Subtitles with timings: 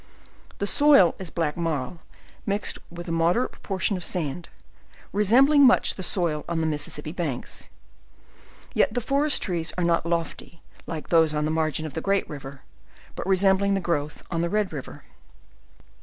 [0.57, 1.99] The soil is black marl,
[2.43, 4.49] mix ed with a moderate portion of sand,
[5.13, 7.69] resembling much the soil on the Mississippi banks;
[8.73, 12.01] yet the forest trees are not lof ty, like those on the margin of the
[12.01, 12.61] Great river,
[13.15, 15.01] but resemb ling the growth on the Red rivr.